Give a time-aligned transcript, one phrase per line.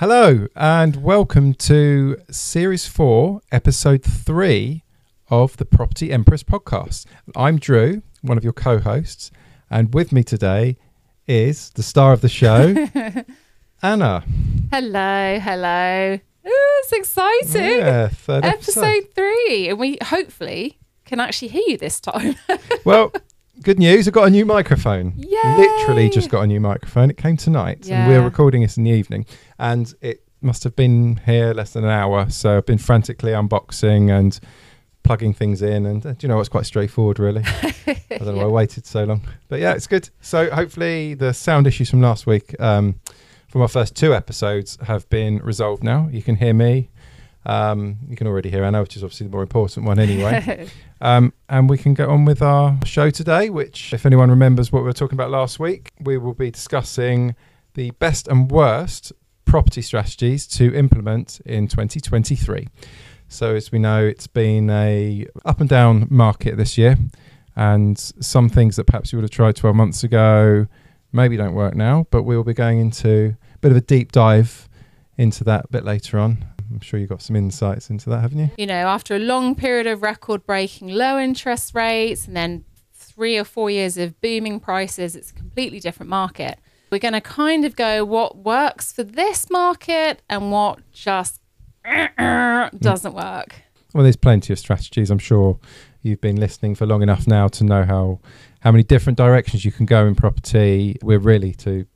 [0.00, 4.82] Hello, and welcome to Series 4, Episode 3
[5.28, 7.04] of the Property Empress podcast.
[7.36, 9.30] I'm Drew, one of your co hosts,
[9.68, 10.78] and with me today
[11.28, 12.88] is the star of the show,
[13.82, 14.24] Anna.
[14.72, 16.14] Hello, hello.
[16.46, 17.80] Ooh, it's exciting.
[17.80, 18.80] Yeah, third episode.
[18.80, 19.68] Episode three.
[19.68, 22.36] And we hopefully can actually hear you this time.
[22.86, 23.12] Well,
[23.62, 24.08] good news.
[24.08, 25.14] I've got a new microphone.
[25.16, 25.56] Yay!
[25.56, 27.10] Literally just got a new microphone.
[27.10, 29.26] It came tonight, and we're recording this in the evening.
[29.58, 32.30] And it must have been here less than an hour.
[32.30, 34.38] So I've been frantically unboxing and
[35.02, 35.86] plugging things in.
[35.86, 37.42] And uh, do you know what's quite straightforward, really?
[37.86, 39.26] I don't know why I waited so long.
[39.48, 40.08] But yeah, it's good.
[40.20, 43.00] So hopefully the sound issues from last week, um,
[43.48, 46.08] from our first two episodes, have been resolved now.
[46.12, 46.89] You can hear me.
[47.46, 50.68] Um, you can already hear Anna, which is obviously the more important one anyway.
[51.02, 54.80] Um, and we can get on with our show today, which, if anyone remembers what
[54.80, 57.34] we were talking about last week, we will be discussing
[57.72, 59.10] the best and worst
[59.46, 62.68] property strategies to implement in 2023.
[63.28, 66.98] So, as we know, it's been a up and down market this year,
[67.56, 70.66] and some things that perhaps you would have tried 12 months ago
[71.12, 72.06] maybe don't work now.
[72.10, 74.68] But we will be going into a bit of a deep dive
[75.16, 76.44] into that a bit later on.
[76.70, 78.50] I'm sure you've got some insights into that, haven't you?
[78.56, 83.36] you know, after a long period of record breaking low interest rates and then three
[83.36, 86.58] or four years of booming prices, it's a completely different market.
[86.90, 91.40] We're going to kind of go what works for this market and what just
[91.86, 92.76] hmm.
[92.78, 93.54] doesn't work.
[93.94, 95.10] Well, there's plenty of strategies.
[95.10, 95.58] I'm sure
[96.02, 98.20] you've been listening for long enough now to know how
[98.60, 100.96] how many different directions you can go in property.
[101.02, 101.86] We're really to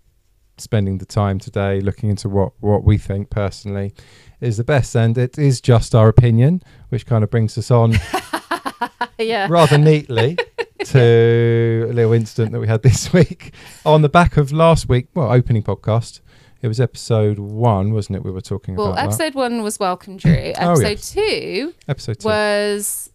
[0.59, 3.93] spending the time today looking into what what we think personally
[4.41, 7.95] is the best, and it is just our opinion, which kind of brings us on
[9.19, 9.47] yeah.
[9.51, 10.37] rather neatly
[10.85, 15.09] to a little incident that we had this week on the back of last week.
[15.15, 16.21] Well, opening podcast.
[16.63, 18.25] It was episode one, wasn't it?
[18.25, 19.05] We were talking Well, about that.
[19.07, 20.33] episode one was Welcome Drew.
[20.59, 21.11] Oh, Episode yes.
[21.13, 22.29] two episode two.
[22.29, 23.11] was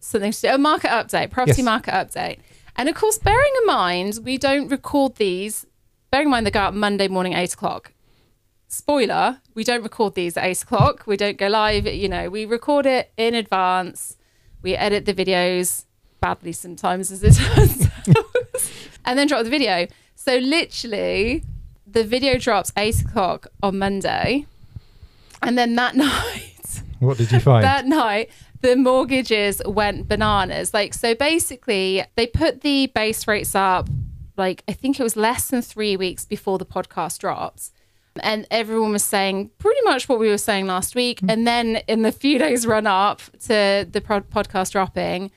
[0.00, 1.64] something to do, a market update, property Yes.
[1.64, 2.38] market update.
[2.76, 5.64] And of course, bearing in mind, we don't record these,
[6.14, 7.90] bearing in mind they go out Monday morning, eight o'clock.
[8.68, 11.08] Spoiler, we don't record these at eight o'clock.
[11.08, 11.88] We don't go live.
[11.88, 14.16] You know, we record it in advance.
[14.62, 15.86] We edit the videos
[16.20, 18.70] badly sometimes, as it turns out,
[19.04, 19.88] and then drop the video.
[20.14, 21.42] So literally,
[21.84, 24.46] the video drops eight o'clock on Monday.
[25.42, 27.64] And then that night, what did you find?
[27.64, 33.90] that night the mortgages went bananas like so basically they put the base rates up
[34.36, 37.70] like i think it was less than three weeks before the podcast dropped
[38.22, 42.02] and everyone was saying pretty much what we were saying last week and then in
[42.02, 45.30] the few days run up to the podcast dropping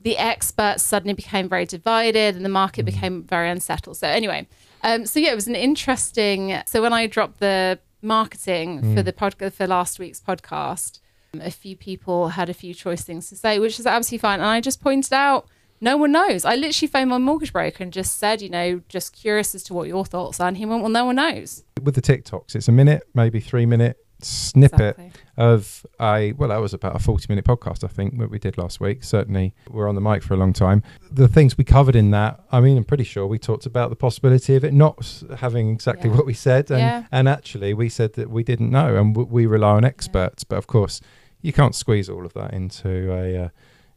[0.00, 3.96] the experts suddenly became very divided and the market became very unsettled.
[3.96, 4.46] So anyway,
[4.82, 6.60] um, so yeah, it was an interesting.
[6.66, 11.00] So when I dropped the marketing for the podcast for last week's podcast,
[11.34, 14.40] um, a few people had a few choice things to say, which is absolutely fine.
[14.40, 15.48] And I just pointed out,
[15.80, 16.44] no one knows.
[16.44, 19.74] I literally phoned my mortgage broker and just said, you know, just curious as to
[19.74, 20.48] what your thoughts are.
[20.48, 21.64] And he went, well, no one knows.
[21.82, 25.12] with the TikToks, it's a minute, maybe three minute snippet Exactly.
[25.36, 28.58] of a well, that was about a forty minute podcast, I think, that we did
[28.58, 29.04] last week.
[29.04, 30.82] Certainly, we're on the mic for a long time.
[31.10, 33.96] The things we covered in that, I mean, I'm pretty sure we talked about the
[33.96, 36.16] possibility of it not having exactly Yeah.
[36.16, 37.04] what we said, and Yeah.
[37.12, 40.42] and actually, we said that we didn't know, and we rely on experts.
[40.42, 41.00] But of course,
[41.40, 43.44] you can't squeeze all of that into a.
[43.44, 43.48] Uh,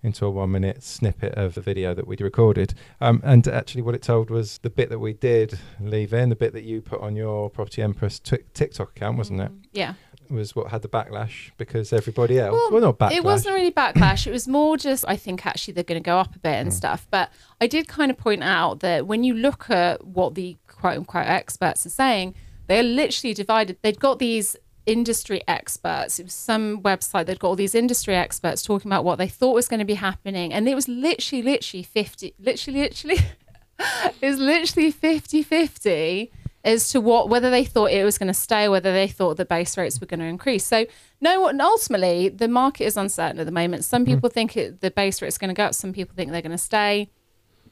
[0.04, 2.74] into a one minute snippet of the video that we'd recorded.
[3.00, 6.36] Um, and actually, what it told was the bit that we did leave in, the
[6.36, 9.52] bit that you put on your Property Empress Tik TikTok account, wasn't it?
[9.72, 9.94] Yeah.
[10.30, 13.18] Was what had the backlash because everybody else, well, not backlash.
[13.18, 14.26] It wasn't really backlash.
[14.26, 16.62] it was more just, I think actually they're going to go up a bit Mm.
[16.62, 17.06] and stuff.
[17.12, 20.98] But I did kind of point out that when you look at what the quote
[21.00, 22.34] unquote experts are saying,
[22.68, 23.78] they're literally divided.
[23.82, 24.56] They've got these
[24.91, 26.19] industry experts.
[26.19, 29.53] It was some website that got all these industry experts talking about what they thought
[29.53, 30.53] was going to be happening.
[30.53, 33.18] And it was literally, literally 50, literally, literally,
[34.22, 36.31] it was literally 50 50
[36.63, 39.46] as to what whether they thought it was going to stay, whether they thought the
[39.46, 40.66] base rates were going to increase.
[40.66, 40.85] So
[41.20, 43.84] no, and ultimately the market is uncertain at the moment.
[43.84, 44.16] Some mm-hmm.
[44.16, 45.73] people think it, the base rate is going to go up.
[45.73, 47.09] Some people think they're going to stay.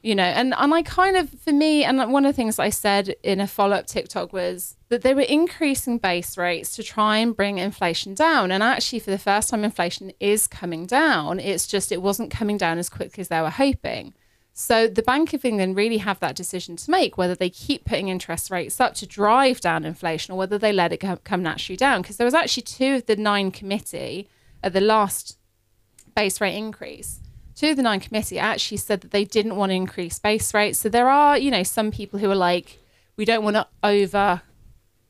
[0.02, 2.70] You know, and and I kind of for me, and one of the things I
[2.70, 7.18] said in a follow up TikTok was that they were increasing base rates to try
[7.18, 8.50] and bring inflation down.
[8.50, 11.38] And actually, for the first time, inflation is coming down.
[11.38, 14.14] It's just it wasn't coming down as quickly as they were hoping.
[14.54, 18.08] So the Bank of England really have that decision to make whether they keep putting
[18.08, 22.02] interest rates up to drive down inflation or whether they let it come naturally down.
[22.02, 24.28] Because there was actually two of the nine committee
[24.62, 25.38] at the last
[26.16, 27.20] base rate increase.
[27.62, 30.78] Of the nine committee actually said that they didn't want to increase base rates.
[30.78, 32.78] So there are, you know, some people who are like,
[33.16, 34.42] we don't want to over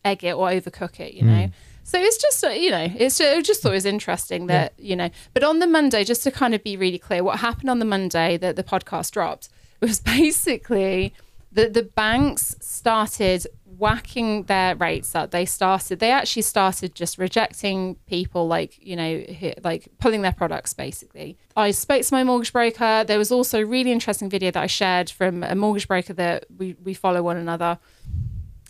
[0.05, 1.51] egg it or overcook it, you know.
[1.85, 4.97] So it's just, uh, you know, it's I just thought it was interesting that, you
[4.97, 7.79] know, but on the Monday, just to kind of be really clear, what happened on
[7.79, 9.49] the Monday that the podcast dropped
[9.81, 11.15] was basically
[11.53, 13.47] that the banks started
[13.81, 15.31] whacking their rates up.
[15.31, 19.25] They started, they actually started just rejecting people, like, you know,
[19.65, 21.39] like pulling their products basically.
[21.57, 23.05] I spoke to my mortgage broker.
[23.05, 26.45] There was also a really interesting video that I shared from a mortgage broker that
[26.57, 27.79] we, we follow one another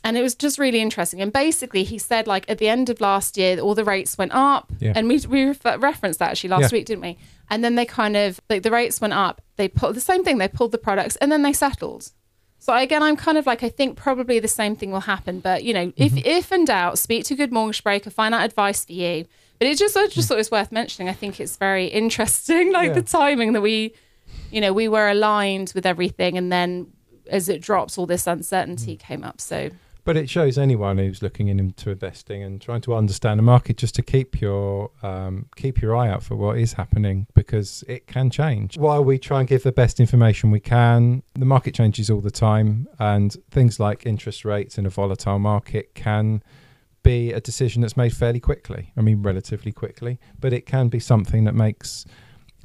[0.03, 1.21] and it was just really interesting.
[1.21, 4.33] And basically, he said like at the end of last year, all the rates went
[4.33, 4.95] up, Yeah.
[4.97, 6.79] and we we refer- referenced that actually last Yeah.
[6.79, 7.19] week, didn't we?
[7.51, 9.43] And then they kind of like the rates went up.
[9.57, 10.39] They put the same thing.
[10.39, 12.13] They pulled the products, and then they settled.
[12.61, 15.41] So again, I'm kind of like I think probably the same thing will happen.
[15.41, 16.27] But you know, if mm-hmm.
[16.27, 19.25] if in doubt, speak to a good mortgage broker, find out advice for you.
[19.59, 20.29] But it just I just mm.
[20.29, 21.09] thought it was worth mentioning.
[21.09, 22.95] I think it's very interesting, like Yeah.
[22.95, 23.95] the timing that we,
[24.51, 26.93] you know, we were aligned with everything, and then
[27.29, 29.01] as it drops, all this uncertainty mm.
[29.01, 29.41] came up.
[29.41, 29.71] So
[30.11, 33.95] But it shows anyone who's looking into investing and trying to understand the market just
[33.95, 38.29] to keep your um, keep your eye out for what is happening because it can
[38.29, 38.77] change.
[38.77, 42.33] While we try and give the best information we can, the market changes all the
[42.33, 46.43] time, and things like interest rates in a volatile market can
[47.05, 48.93] be a decision that's made fairly quickly.
[48.97, 52.05] I mean, relatively quickly, but it can be something that makes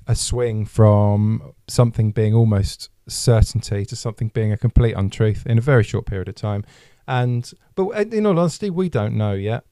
[0.08, 5.62] a swing from something being almost certainty to something being a complete untruth in a
[5.62, 6.66] very short period of time.
[7.08, 9.64] And but in all honesty, we don't know yet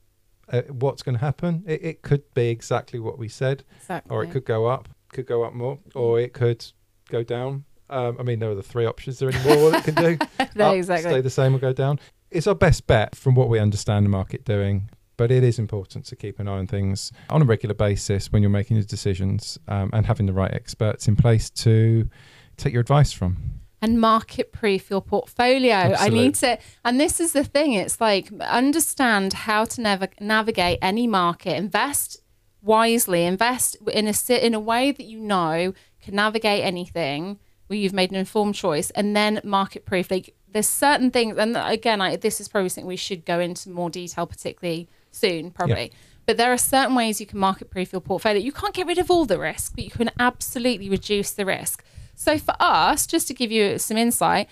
[0.52, 1.64] uh, what's going to happen.
[1.66, 4.14] It, it could be exactly what we said, exactly.
[4.14, 6.64] or it could go up, could go up more, or it could
[7.08, 7.64] go down.
[7.90, 9.18] Um, I mean, there are the three options.
[9.18, 10.18] There any more it can do?
[10.56, 11.10] No, Up, exactly.
[11.10, 11.98] Stay the same or go down.
[12.30, 14.88] It's our best bet from what we understand the market doing.
[15.16, 18.42] But it is important to keep an eye on things on a regular basis when
[18.42, 22.08] you're making your decisions um, and having the right experts in place to
[22.56, 23.36] take your advice from.
[23.84, 25.74] And market proof your portfolio.
[25.74, 27.74] I need to, and this is the thing.
[27.74, 31.54] It's like understand how to nav- navigate any market.
[31.56, 32.22] Invest
[32.62, 33.24] wisely.
[33.24, 34.14] Invest in a
[34.46, 38.88] in a way that you know can navigate anything where you've made an informed choice,
[38.90, 40.10] and then market proof.
[40.10, 43.68] Like there's certain things, and again, I, this is probably something we should go into
[43.68, 45.92] more detail, particularly soon, probably.
[46.26, 48.40] But there are certain ways you can market proof your portfolio.
[48.40, 51.84] You can't get rid of all the risk, but you can absolutely reduce the risk.
[52.14, 54.48] So for us, just to give you some insight,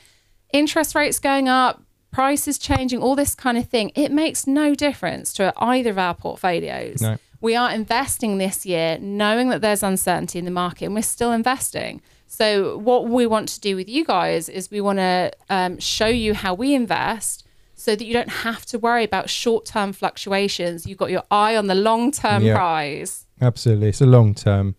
[0.52, 5.32] interest rates going up, prices changing, all this kind of thing, it makes no difference
[5.34, 7.00] to either of our portfolios.
[7.00, 7.16] No.
[7.40, 11.32] We are investing this year knowing that there's uncertainty in the market and we're still
[11.32, 12.00] investing.
[12.28, 16.06] So, what we want to do with you guys is we want to um, show
[16.06, 17.44] you how we invest
[17.74, 20.86] so that you don't have to worry about short term fluctuations.
[20.86, 22.54] You've got your eye on the long term Yeah.
[22.54, 23.26] prize.
[23.40, 24.76] Absolutely, it's a long term.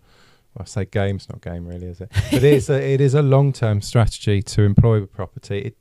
[0.56, 2.10] Well, I say game, it's not game really, is it?
[2.32, 5.60] But it is a, it is a long term strategy to employ property.
[5.60, 5.78] It,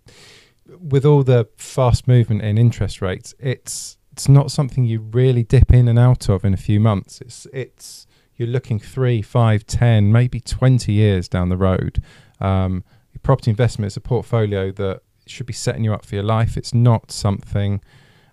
[0.79, 5.73] with all the fast movement in interest rates, it's it's not something you really dip
[5.73, 7.21] in and out of in a few months.
[7.21, 12.03] It's it's you're looking three, five, ten, maybe twenty years down the road.
[12.41, 12.85] Um,
[13.23, 16.57] property investment is a portfolio that should be setting you up for your life.
[16.57, 17.81] It's not something.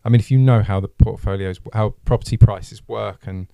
[0.04, 3.48] I mean, if you know how the portfolios, how property prices work, and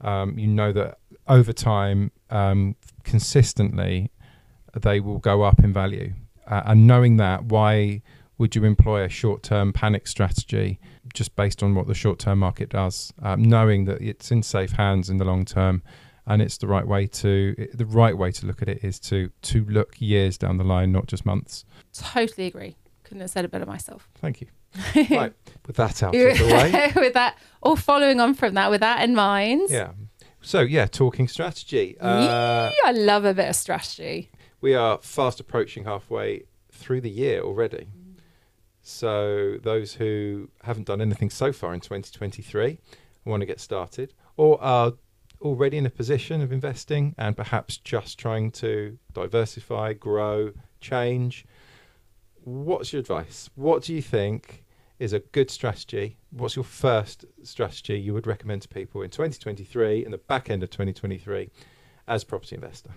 [0.00, 4.10] um, you know that over time, um, consistently,
[4.74, 6.12] they will go up in value.
[6.46, 8.02] Uh, and knowing that, why
[8.38, 10.78] would you employ a short-term panic strategy
[11.14, 13.12] just based on what the short-term market does?
[13.22, 15.82] Um, knowing that it's in safe hands in the long term,
[16.26, 19.30] and it's the right way to the right way to look at it is to
[19.42, 21.64] to look years down the line, not just months.
[21.92, 22.76] Totally agree.
[23.04, 24.08] Couldn't have said it better myself.
[24.16, 24.48] Thank you.
[25.16, 25.32] right,
[25.66, 26.92] with that out of the way.
[26.96, 29.68] with that, or following on from that, with that in mind.
[29.70, 29.92] Yeah.
[30.46, 31.98] So yeah, talking strategy.
[31.98, 34.30] Uh, Yee, I love a bit of strategy.
[34.60, 37.88] we are fast approaching halfway through the year already.
[38.80, 42.78] So those who haven't done anything so far in 2023
[43.24, 44.92] want to get started, or are
[45.40, 51.44] already in a position of investing and perhaps just trying to diversify, grow, change.
[52.44, 53.50] What's your advice?
[53.56, 54.64] What do you think
[54.98, 56.16] is a good strategy?
[56.30, 60.62] What's your first strategy you would recommend to people in 2023 and the back end
[60.62, 61.50] of 2023
[62.08, 62.90] as property investor?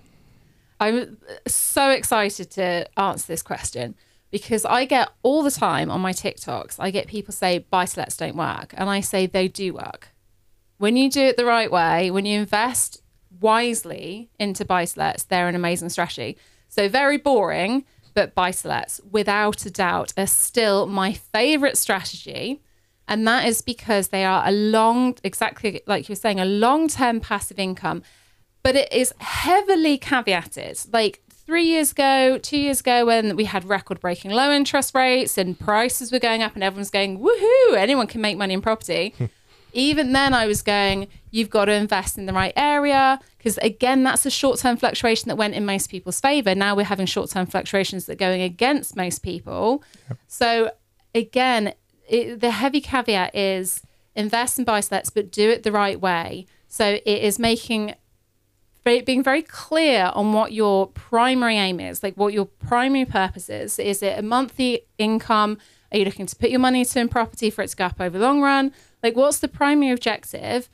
[0.79, 3.95] I'm uh, so excited to answer this question
[4.31, 7.99] because I get all the time on my TikToks, I get people say buy to
[7.99, 8.73] lets don't work.
[8.77, 10.09] And I say they do work.
[10.77, 13.01] When you do it the right way, when you invest
[13.41, 16.37] wisely into buy to lets, they're an amazing strategy.
[16.69, 22.61] So very boring, but buy to lets, without a doubt, are still my favorite strategy.
[23.07, 26.87] And that is because they are a long, exactly like you were saying, a long
[26.87, 28.03] term passive income
[28.63, 30.87] but it is heavily caveated.
[30.91, 35.37] Like three years ago, two years ago, when we had record breaking low interest rates
[35.37, 39.15] and prices were going up and everyone's going, woohoo, anyone can make money in property.
[39.73, 43.19] Even then, I was going, you've got to invest in the right area.
[43.37, 46.53] Because again, that's a short term fluctuation that went in most people's favor.
[46.55, 49.83] Now we're having short term fluctuations that are going against most people.
[50.27, 50.71] So,
[51.15, 51.73] again,
[52.07, 53.81] it, the heavy caveat is
[54.15, 56.47] invest in buy sets, but do it the right way.
[56.67, 57.95] So, it is making
[58.83, 63.77] being very clear on what your primary aim is, like what your primary purpose is.
[63.77, 65.59] Is it a monthly income?
[65.91, 67.99] Are you looking to put your money into in property for it to go up
[67.99, 68.73] over the long run?
[69.01, 70.69] Like, what's the primary objective?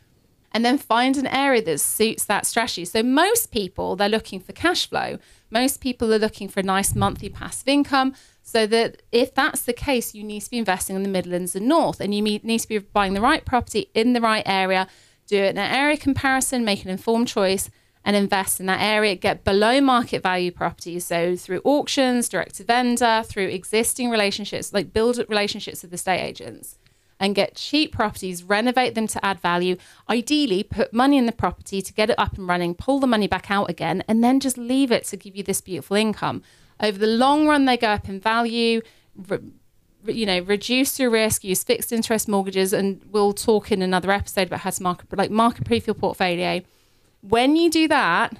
[0.51, 2.85] And then find an area that suits that strategy.
[2.85, 5.17] So, most people, they're looking for cash flow.
[5.49, 8.15] Most people are looking for a nice monthly passive income.
[8.41, 11.67] So, that if that's the case, you need to be investing in the Midlands and
[11.67, 14.87] North, and you need to be buying the right property in the right area.
[15.27, 17.69] Do it in an area comparison, make an informed choice,
[18.05, 19.15] and invest in that area.
[19.15, 21.05] Get below market value properties.
[21.05, 26.77] So through auctions, direct to vendor, through existing relationships, like build relationships with estate agents
[27.19, 29.77] and get cheap properties, renovate them to add value.
[30.09, 33.27] Ideally, put money in the property to get it up and running, pull the money
[33.27, 36.43] back out again, and then just leave it to give you this beautiful income.
[36.79, 38.81] Over the long run, they go up in value.
[39.15, 39.39] Re-
[40.07, 44.47] you know, reduce your risk, use fixed interest mortgages, and we'll talk in another episode
[44.47, 46.61] about how to market, like market proof your portfolio
[47.27, 48.37] when you do that,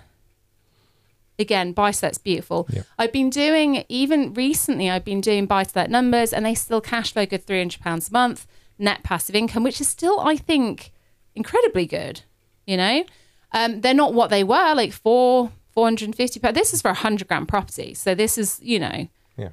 [1.39, 2.67] again, buy to let's beautiful.
[2.69, 2.83] Yeah.
[2.97, 4.89] I've been doing even recently.
[4.89, 7.81] I've been doing buy to let numbers, and they still cash flow good three hundred
[7.81, 10.91] pounds a month net passive income, which is still, I think,
[11.35, 12.21] incredibly good.
[12.65, 13.03] You know,
[13.51, 16.39] um, they're not what they were like four four hundred and fifty.
[16.39, 19.49] But this is for a hundred grand property, so this is you know Yeah,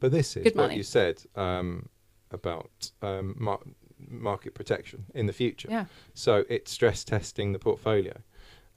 [0.00, 0.76] but this is what money.
[0.76, 1.88] you said um,
[2.30, 3.60] about um, mar-
[4.08, 5.68] market protection in the future.
[5.70, 8.14] yeah So it's stress testing the portfolio.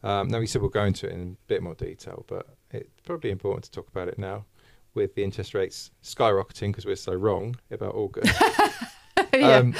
[0.01, 3.01] Um, now we said we'll go into it in a bit more detail, but it's
[3.05, 4.45] probably important to talk about it now
[4.93, 8.33] with the interest rates skyrocketing because we're so wrong about August.
[9.43, 9.75] um,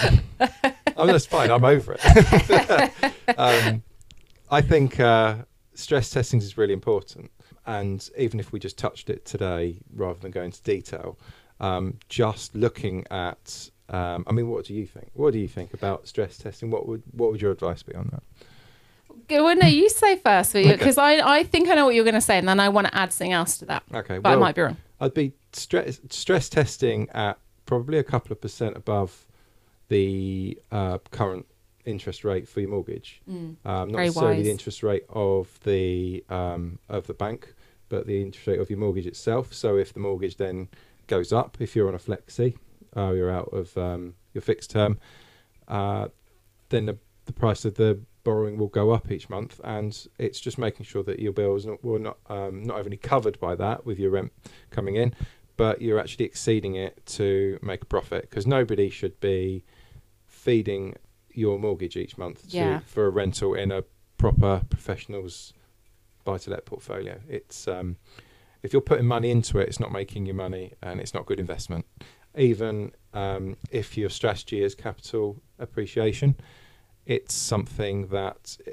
[0.98, 1.52] I'm that's fine.
[1.52, 3.14] I'm over it.
[3.38, 3.84] um,
[4.52, 5.36] I think uh,
[5.74, 7.32] stress testing is really important,
[7.66, 11.18] and even if we just touched it today rather than go into detail,
[11.60, 13.70] um, just looking at.
[13.92, 15.10] Um, I mean, what do you think?
[15.14, 16.70] What do you think about stress testing?
[16.70, 18.24] What would what would your advice be on that?
[19.30, 20.72] Well, no, you say first, Okay.
[20.72, 22.88] because I I think I know what you're going to say, and then I want
[22.88, 24.78] to add something else to that, Okay, but I might be wrong.
[25.00, 29.26] I'd be stress stress testing at probably a couple of percent above
[29.90, 31.46] the uh, current
[31.86, 33.22] interest rate for your mortgage.
[33.28, 33.92] Um, not Mm.
[33.92, 34.46] Very necessarily wise.
[34.46, 37.54] the interest rate of the um, of the bank,
[37.90, 39.54] but the interest rate of your mortgage itself.
[39.54, 40.68] So if the mortgage then
[41.08, 42.58] goes up, if you're on a flexi,
[42.96, 45.00] uh, you're out of um, your fixed term,
[45.68, 46.08] uh,
[46.70, 50.58] then the, the price of the borrowing will go up each month, and it's just
[50.60, 53.98] making sure that your bills not, will not um, not only covered by that with
[53.98, 54.32] your rent
[54.70, 55.14] coming in,
[55.58, 59.64] but you're actually exceeding it to make a profit because nobody should be
[60.40, 60.96] feeding
[61.32, 62.80] your mortgage each month to, Yeah.
[62.86, 63.84] for a rental in a
[64.18, 65.54] proper professional's
[66.24, 67.20] buy-to-let portfolio.
[67.28, 67.98] It's um,
[68.64, 71.40] if you're putting money into it, it's not making you money, and it's not good
[71.40, 71.86] investment.
[72.38, 76.36] Even um, if your strategy is capital appreciation,
[77.06, 78.72] it's something that eh,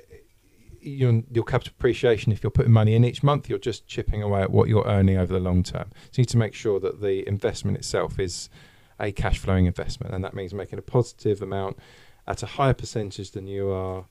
[0.80, 4.42] your, your capital appreciation, if you're putting money in each month, you're just chipping away
[4.42, 5.88] at what you're earning over the long term.
[6.10, 8.48] So you need to make sure that the investment itself is
[8.98, 11.78] a cash flowing investment, and that means making a positive amount
[12.26, 14.06] at a higher percentage than you are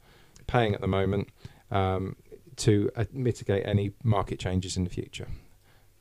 [0.48, 1.30] paying at the moment
[1.72, 2.16] um,
[2.58, 5.28] to uh, mitigate any market changes in the future.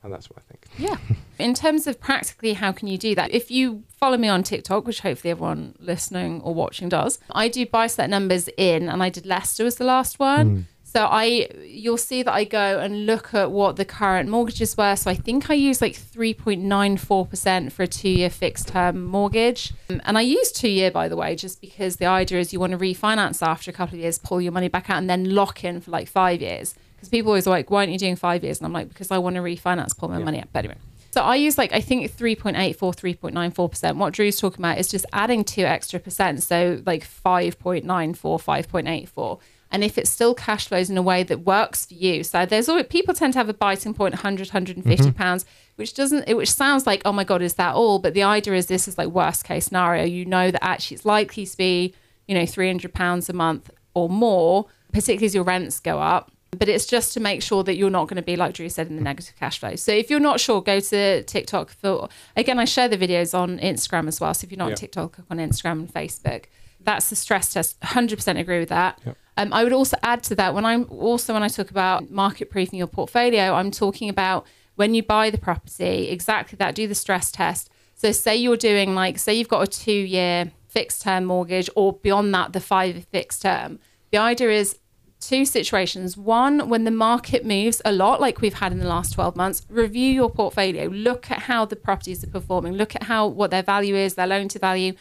[0.03, 0.67] And that's what I think.
[0.77, 0.99] Yeah.
[1.39, 3.33] In terms of practically, how can you do that?
[3.33, 7.65] If you follow me on TikTok, which hopefully everyone listening or watching does, I do
[7.65, 10.67] buy set numbers in, and I did Leicester as the last one.
[10.95, 14.95] So I, you'll see that I go and look at what the current mortgages were.
[14.95, 20.17] So I think I use like 3.94% for a two-year fixed term mortgage, Um, and
[20.17, 23.45] I use two-year by the way, just because the idea is you want to refinance
[23.45, 25.91] after a couple of years, pull your money back out, and then lock in for
[25.91, 26.75] like five years.
[26.95, 28.59] Because people always are like, why aren't you doing five years?
[28.59, 30.25] And I'm like, because I want to refinance, pull my Yeah.
[30.25, 30.49] money out.
[30.53, 30.77] But anyway.
[31.11, 33.97] So I use like I think 3.84, 3.94%.
[33.97, 36.43] What Drew's talking about is just adding two extra percent.
[36.45, 37.85] So like 5.94,
[38.23, 39.39] 5.84.
[39.71, 42.23] And if it still cash flows in a way that works for you.
[42.23, 45.17] So there's always people tend to have a biting point 100, 150 mm-hmm.
[45.17, 45.45] pounds,
[45.77, 47.99] which doesn't it which sounds like, oh my God, is that all?
[47.99, 50.05] But the idea is this is like worst case scenario.
[50.05, 51.95] You know that actually it's likely to be,
[52.29, 56.69] you know, 300 pounds a month or more, particularly as your rents go up but
[56.69, 58.97] it's just to make sure that you're not going to be like Drew said in
[58.97, 59.75] the negative cash flow.
[59.77, 61.71] So if you're not sure, go to TikTok.
[61.71, 64.35] For again, I share the videos on Instagram as well.
[64.35, 64.73] So if you're not Yeah.
[64.73, 66.45] on TikTok, on Instagram and Facebook.
[66.85, 67.81] That's the stress test.
[67.81, 69.01] 100% agree with that.
[69.05, 69.17] Yep.
[69.37, 72.51] Um, I would also add to that when I'm also when I talk about market
[72.51, 76.95] proofing your portfolio, I'm talking about when you buy the property, exactly that, do the
[76.95, 77.71] stress test.
[77.95, 81.95] So, say you're doing like, say you've got a two year fixed term mortgage or
[81.95, 83.79] beyond that, the five year fixed term.
[84.11, 84.79] The idea is
[85.21, 86.17] two situations.
[86.17, 89.67] One, when the market moves a lot, like we've had in the last 12 months,
[89.69, 93.63] review your portfolio, look at how the properties are performing, look at how what their
[93.63, 94.93] value is, their loan to value,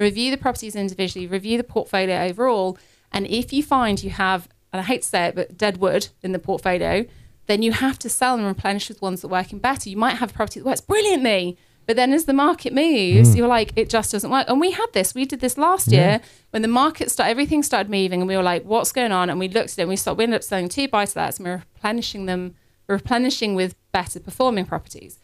[0.00, 2.78] review the properties individually, review the portfolio overall.
[3.12, 6.08] And if you find you have, and I hate to say it, but dead wood
[6.22, 7.04] in the portfolio,
[7.46, 9.90] then you have to sell and replenish with ones that are working better.
[9.90, 13.36] You might have a property that works brilliantly, but then as the market moves, mm.
[13.36, 14.48] you're like, it just doesn't work.
[14.48, 15.14] And we had this.
[15.14, 15.98] We did this last yeah.
[15.98, 19.28] year when the market started, everything started moving, and we were like, what's going on?
[19.28, 21.18] And we looked at it and we started, we ended up selling two buy to
[21.18, 22.54] lets and we're replenishing them,
[22.86, 25.18] replenishing with better performing properties.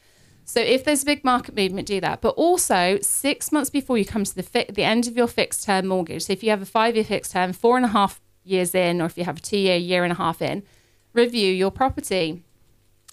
[0.49, 2.21] So if there's a big market movement, do that.
[2.21, 5.65] But also six months before you come to the fi- the end of your fixed
[5.65, 6.27] term mortgage.
[6.27, 9.03] So if you have a five year fixed term, four and a half years in,
[9.03, 10.63] or if you have a two year, year and a half in,
[11.13, 12.45] review your property.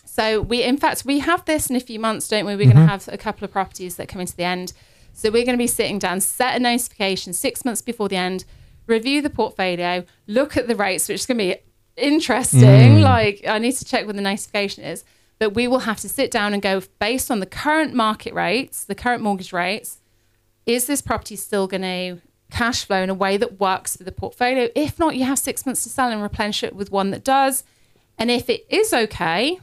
[0.05, 2.55] So we, in fact, we have this in a few months, don't we?
[2.55, 2.77] We're mm-hmm.
[2.77, 4.73] going to have a couple of properties that come into the end.
[5.13, 8.45] So we're going to be sitting down, set a notification six months before the end,
[8.85, 11.55] review the portfolio, look at the rates, which is going to be
[11.97, 12.59] interesting.
[12.97, 13.01] Mm.
[13.01, 15.03] Like I need to check when the notification is,
[15.43, 18.85] but we will have to sit down and go based on the current market rates,
[18.85, 19.99] the current mortgage rates.
[20.65, 24.13] Is this property still going to cash flow in a way that works for the
[24.13, 24.69] portfolio?
[24.73, 27.65] If not, you have six months to sell and replenish it with one that does.
[28.17, 29.59] And if it is okay,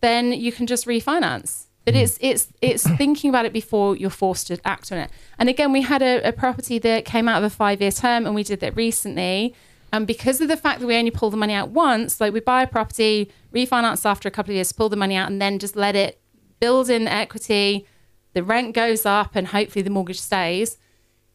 [0.00, 1.66] then you can just refinance.
[1.84, 2.00] But hmm.
[2.00, 5.12] it's it's it's thinking about it before you're forced to act on it.
[5.38, 8.26] And again, we had a, a property that came out of a five year term,
[8.26, 9.54] and we did that recently.
[9.92, 12.40] And because of the fact that we only pull the money out once, like we
[12.40, 15.58] buy a property, refinance after a couple of years, pull the money out, and then
[15.58, 16.20] just let it
[16.60, 17.86] build in equity.
[18.34, 20.76] The rent goes up, and hopefully the mortgage stays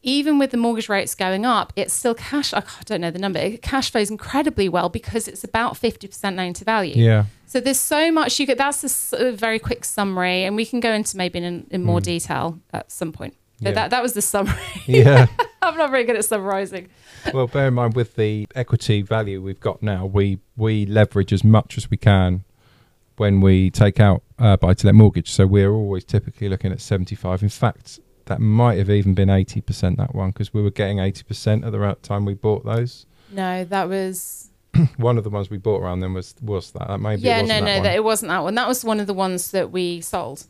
[0.06, 2.54] even with the mortgage rates going up, it's still cash.
[2.54, 3.40] I don't know the number.
[3.40, 6.94] It cash flows incredibly well because it's about 50% loan to value.
[6.94, 7.24] Yeah.
[7.46, 10.44] So there's so much you could, that's a, a very quick summary.
[10.44, 12.04] And we can go into maybe in, in more mm.
[12.04, 13.34] detail at some point.
[13.60, 13.74] But yeah.
[13.74, 14.54] that, that was the summary.
[14.86, 15.26] Yeah.
[15.62, 16.88] I'm not very good at summarizing.
[17.32, 21.42] well, bear in mind with the equity value we've got now, we, we leverage as
[21.42, 22.44] much as we can
[23.16, 25.30] when we take out uh, buy to let mortgage.
[25.30, 27.42] So we're always typically looking at 75.
[27.42, 31.64] In fact, that might have even been 80% that one because we were getting 80%
[31.64, 33.06] at the time we bought those.
[33.32, 34.50] No, that was
[34.96, 36.88] one of the ones we bought around then was was that.
[36.88, 38.54] That maybe Yeah, no, no, that, it wasn't that one.
[38.54, 40.46] That was one of the ones that we sold.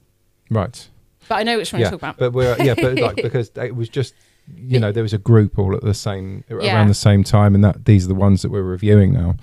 [0.50, 0.88] Right.
[1.28, 2.18] But I know which one yeah, you're talking about.
[2.18, 4.14] But we're yeah, but like because it was just
[4.54, 6.74] you know there was a group all at the same yeah.
[6.74, 9.34] around the same time and that these are the ones that we're reviewing now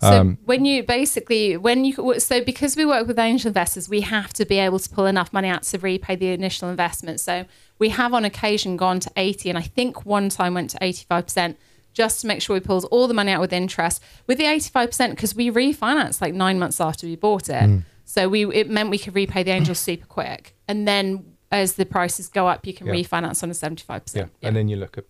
[0.00, 4.02] um, so when you basically when you so because we work with angel investors we
[4.02, 7.44] have to be able to pull enough money out to repay the initial investment so
[7.78, 11.56] we have on occasion gone to 80 and i think one time went to 85%
[11.92, 15.10] just to make sure we pulled all the money out with interest with the 85%
[15.10, 17.82] because we refinanced like nine months after we bought it mm.
[18.04, 21.86] so we it meant we could repay the angel super quick and then as the
[21.86, 22.94] prices go up, you can yeah.
[22.94, 24.14] refinance on a 75%.
[24.14, 24.22] Yeah.
[24.22, 24.48] yeah.
[24.48, 25.04] And then you look at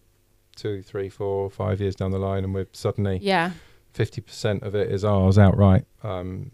[0.56, 3.52] two, three, four, five years down the line, and we're suddenly yeah
[3.94, 5.84] 50% of it is ours outright.
[6.02, 6.52] Um,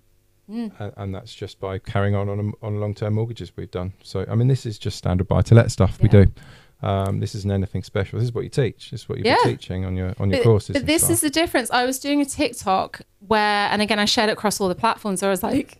[0.51, 0.73] mm.
[0.79, 3.93] and, and, that's just by carrying on on, a, on long-term mortgages we've done.
[4.03, 6.03] So, I mean, this is just standard buy-to-let stuff yeah.
[6.03, 6.33] we do.
[6.81, 8.19] Um, this isn't anything special.
[8.19, 8.91] This is what you teach.
[8.91, 9.37] This is what you've yeah.
[9.43, 10.75] been teaching on your on your but, courses.
[10.75, 11.13] But this stuff.
[11.13, 11.71] is the difference.
[11.73, 15.25] I was doing a TikTok where, and again, I shared it across all the platforms.
[15.25, 15.79] I was like,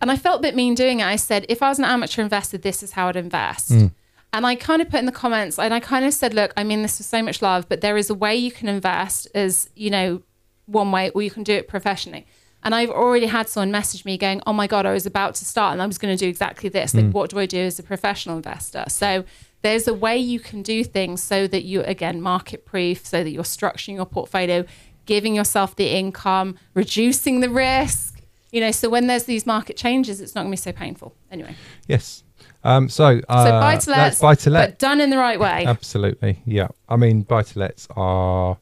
[0.00, 1.04] and I felt a bit mean doing it.
[1.04, 3.70] I said, if I was an amateur investor, this is how I'd invest.
[3.70, 3.92] Mm.
[4.32, 6.62] And I kind of put in the comments, and I kind of said, look, I
[6.62, 9.68] mean this with so much love, but there is a way you can invest as,
[9.74, 10.22] you know,
[10.66, 12.26] one way, or you can do it professionally.
[12.62, 15.44] And I've already had someone message me going, oh my God, I was about to
[15.44, 16.94] start and I was going to do exactly this.
[16.94, 17.12] Like, mm.
[17.12, 18.84] what do I do as a professional investor?
[18.88, 19.24] So
[19.62, 23.30] there's a way you can do things so that you, again, market proof, so that
[23.30, 24.64] you're structuring your portfolio,
[25.06, 28.09] giving yourself the income, reducing the risk
[28.52, 31.14] you know, so when there's these market changes, it's not going to be so painful.
[31.30, 31.54] Anyway.
[31.86, 32.24] Yes.
[32.62, 35.40] Um, so, uh, so buy to let, buy to let, but done in the right
[35.40, 35.64] way.
[35.66, 36.68] Absolutely, yeah.
[36.88, 38.58] I mean, buy to lets are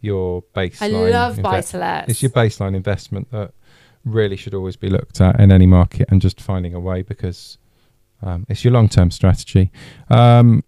[0.00, 1.06] your baseline.
[1.06, 2.10] I love buy to lets.
[2.10, 3.52] It's your baseline investment that
[4.04, 7.58] really should always be looked at in any market, and just finding a way because
[8.22, 9.70] um, it's your long term strategy.
[10.10, 10.64] Um,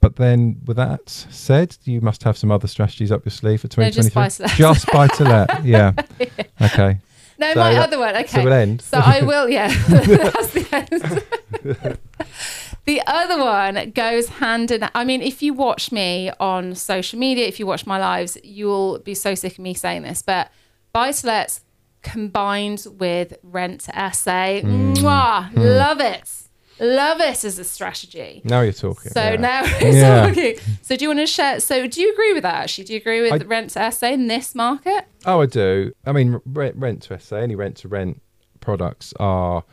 [0.00, 3.68] but then, with that said, you must have some other strategies up your sleeve for
[3.68, 4.02] 2023.
[4.02, 4.58] No, just buy to let.
[4.58, 5.92] Just buy to let, yeah.
[6.20, 6.44] yeah.
[6.60, 6.98] Okay.
[7.38, 8.16] No, so my other one.
[8.16, 8.52] Okay.
[8.52, 8.82] End.
[8.82, 9.68] So I will, yeah.
[9.88, 11.98] That's the end.
[12.84, 17.46] the other one goes hand in I mean, if you watch me on social media,
[17.46, 20.50] if you watch my lives, you'll be so sick of me saying this, but
[20.92, 21.60] buy to lets
[22.02, 24.60] combined with rent to SA.
[24.60, 24.96] Mm.
[24.96, 25.78] Mwah, mm.
[25.78, 26.43] Love it.
[26.80, 28.40] Love it as a strategy.
[28.44, 29.12] Now you're talking.
[29.12, 29.36] So yeah.
[29.36, 30.26] now we're yeah.
[30.26, 30.56] talking.
[30.82, 31.60] So do you want to share?
[31.60, 32.54] So do you agree with that?
[32.54, 35.06] Actually, do you agree with I, rent to SA in this market?
[35.24, 35.92] Oh, I do.
[36.04, 38.20] I mean, rent, rent to SA, any rent to rent
[38.60, 39.64] products are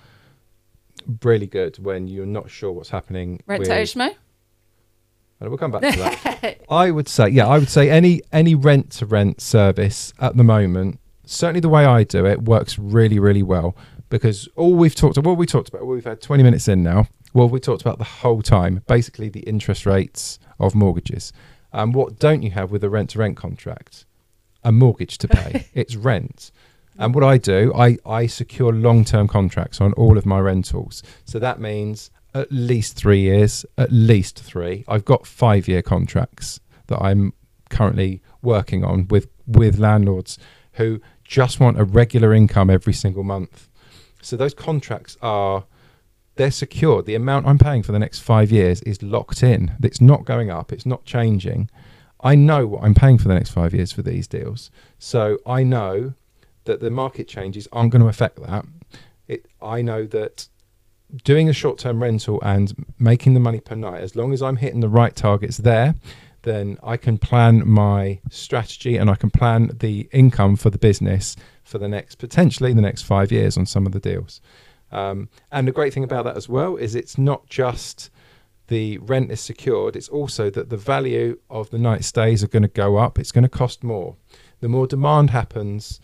[1.23, 3.41] really good when you're not sure what's happening.
[3.47, 4.15] Rent with, to HMO?
[5.39, 6.59] We'll come back to that.
[6.69, 10.43] I would say, yeah, I would say any any rent to rent service at the
[10.43, 13.75] moment, certainly the way I do it, works really, really well
[14.11, 17.07] because all we've talked about, what we talked about, we've had 20 minutes in now.
[17.33, 21.31] Well, we talked about the whole time, basically the interest rates of mortgages.
[21.71, 24.05] And what don't you have with a rent to rent contract?
[24.63, 25.69] A mortgage to pay.
[25.73, 26.51] it's rent.
[26.97, 31.01] And what I do, I, I secure long term contracts on all of my rentals.
[31.23, 34.83] So that means at least three years, at least three.
[34.89, 37.33] I've got five year contracts that I'm
[37.69, 40.37] currently working on with, with landlords
[40.73, 43.69] who just want a regular income every single month.
[44.21, 45.65] So those contracts are
[46.35, 47.05] they're secured.
[47.05, 49.73] The amount I'm paying for the next five years is locked in.
[49.83, 50.71] It's not going up.
[50.71, 51.69] It's not changing.
[52.23, 54.71] I know what I'm paying for the next five years for these deals.
[54.99, 56.13] So I know
[56.65, 58.65] that the market changes aren't going to affect that.
[59.27, 60.47] It, I know that
[61.23, 64.57] doing a short term rental and making the money per night, as long as I'm
[64.57, 65.95] hitting the right targets there,
[66.43, 71.35] then I can plan my strategy and I can plan the income for the business
[71.63, 74.41] for the next potentially the next five years on some of the deals.
[74.91, 78.09] Um, and the great thing about that as well is it's not just
[78.67, 82.63] the rent is secured, it's also that the value of the night stays are going
[82.63, 83.19] to go up.
[83.19, 84.15] It's going to cost more.
[84.61, 85.99] The more demand happens,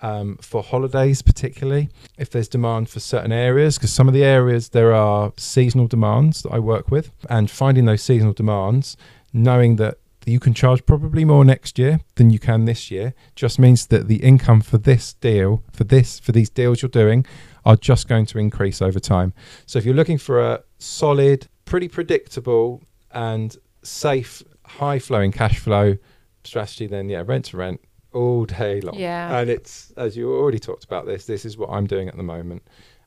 [0.00, 4.70] um, for holidays, particularly if there's demand for certain areas, because some of the areas
[4.70, 8.96] there are seasonal demands that I work with, and finding those seasonal demands,
[9.32, 13.58] knowing that you can charge probably more next year than you can this year, just
[13.58, 17.24] means that the income for this deal, for this, for these deals you're doing,
[17.64, 19.32] are just going to increase over time.
[19.66, 25.96] So if you're looking for a solid, pretty predictable, and safe, high flowing cash flow
[26.44, 27.80] strategy, then yeah, rent to rent
[28.12, 28.98] all day long.
[28.98, 29.38] Yeah.
[29.38, 32.22] And it's, as you already talked about this, this is what I'm doing at the
[32.22, 32.62] moment.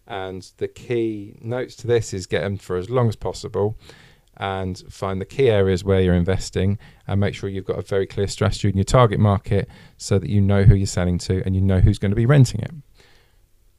[0.08, 3.78] And the key notes to this is get them for as long as possible
[4.42, 8.08] and find the key areas where you're investing and make sure you've got a very
[8.08, 11.56] clear strategy in your target market so that you know who you're selling to and
[11.56, 12.72] you know who's going to be renting it.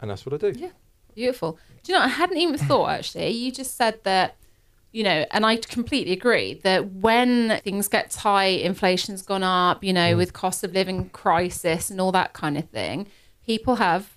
[0.01, 0.57] And that's what I do.
[0.57, 0.70] Yeah.
[1.16, 1.59] Beautiful.
[1.83, 3.31] Do you know, I hadn't even thought actually.
[3.31, 4.37] You just said that
[4.92, 9.92] you know, and I completely agree that when things get tight, inflation's gone up, you
[9.92, 10.16] know, mm.
[10.18, 13.07] with cost of living crisis and all that kind of thing,
[13.46, 14.16] people have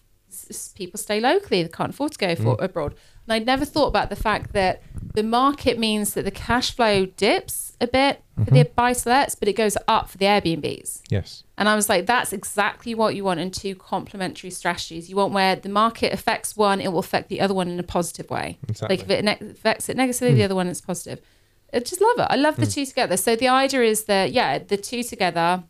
[0.76, 1.64] people stay locally.
[1.64, 2.62] They can't afford to go for mm.
[2.62, 2.94] abroad.
[3.28, 4.82] And I'd never thought about the fact that
[5.14, 8.56] the market means that the cash flow dips a bit for mm-hmm.
[8.56, 11.02] the buy to lets, but it goes up for the Airbnbs.
[11.10, 11.44] Yes.
[11.58, 15.10] And I was like, that's exactly what you want in two complementary strategies.
[15.10, 17.84] You want where the market affects one, it will affect the other one in a
[17.84, 18.58] positive way.
[18.68, 18.98] Exactly.
[18.98, 20.38] Like if it ne- affects it negatively, mm.
[20.38, 21.22] the other one is positive.
[21.74, 22.28] I just love it.
[22.30, 22.74] I love the mm.
[22.74, 23.18] two together.
[23.18, 25.64] So the idea is that, yeah, the two together,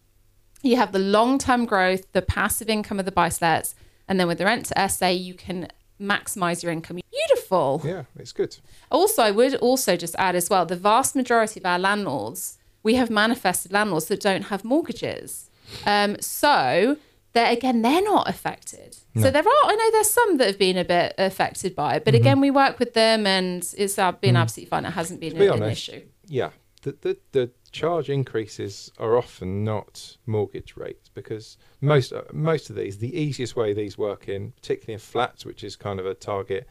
[0.61, 3.75] you have the long term growth, the passive income of the buy to lets,
[4.07, 5.67] and then with the rent to SA, you can
[5.99, 6.99] maximize your income.
[7.12, 7.81] Beautiful.
[7.84, 8.58] Yeah, it's good.
[8.91, 12.95] Also, I would also just add as well the vast majority of our landlords, we
[12.95, 15.49] have manifested landlords that don't have mortgages.
[15.86, 16.97] Um, so
[17.34, 18.97] they're again, they're not affected.
[19.13, 19.23] No.
[19.23, 22.05] So there are, I know there's some that have been a bit affected by it,
[22.05, 22.21] but mm-hmm.
[22.21, 24.38] again, we work with them and it's been mm.
[24.38, 24.86] absolutely fine.
[24.86, 26.05] It hasn't been be an, honest, an issue.
[26.27, 26.49] Yeah.
[26.86, 32.76] The, the, the charge increases are often not mortgage rates because most uh, most of
[32.76, 36.13] these, the easiest way these work in, particularly in flats, which is kind of a
[36.13, 36.67] target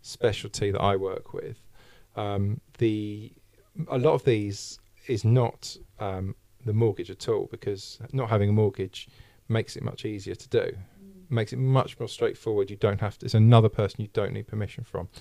[0.00, 1.58] specialty that I work with,
[2.16, 3.34] um, the
[3.88, 8.52] a lot of these is not um, the mortgage at all because not having a
[8.52, 9.08] mortgage
[9.46, 10.72] makes it much easier to do.
[11.30, 12.70] Makes it much more straightforward.
[12.70, 13.26] You don't have to.
[13.26, 15.08] It's another person you don't need permission from.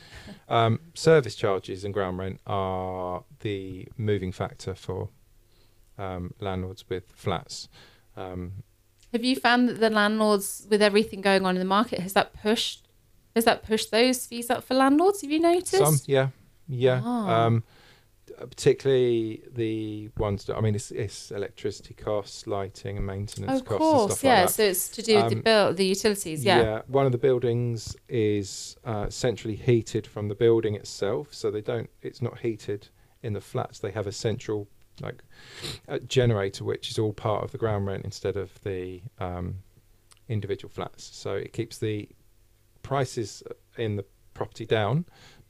[0.49, 5.09] Um, service charges and ground rent are the moving factor for
[5.99, 7.69] um, landlords with flats.
[8.17, 8.63] Um,
[9.13, 12.33] have you found that the landlords, with everything going on in the market, has that
[12.33, 12.87] pushed
[13.35, 15.21] has that pushed those fees up for landlords?
[15.21, 15.71] Have you noticed?
[15.71, 16.29] Some, yeah,
[16.67, 17.01] yeah.
[17.03, 17.45] Ah.
[18.37, 23.65] Um, particularly the ones that I mean, it's, it's electricity costs, lighting, and maintenance of
[23.65, 23.73] costs.
[23.73, 24.41] Of course, yeah.
[24.41, 26.43] Like so it's to do with um, the bill, the utilities.
[26.43, 26.61] Yeah.
[26.61, 26.81] Yeah.
[26.87, 31.89] One of the buildings is uh, centrally heated from the building itself, so they don't.
[32.01, 32.89] It's not heated
[33.23, 33.79] in the flats.
[33.79, 34.67] They have a central
[35.01, 35.23] like
[35.87, 39.55] a generator, which is all part of the ground rent instead of the um,
[40.27, 41.09] individual flats.
[41.13, 42.09] So it keeps the
[42.81, 43.43] prices
[43.77, 45.05] in the property down,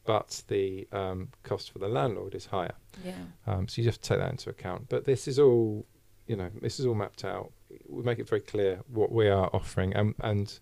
[0.10, 2.74] but the um, cost for the landlord is higher.
[3.06, 3.14] Yeah.
[3.46, 4.90] Um, so you have to take that into account.
[4.90, 5.86] But this is all,
[6.26, 7.52] you know, this is all mapped out.
[7.88, 10.60] We make it very clear what we are offering, and and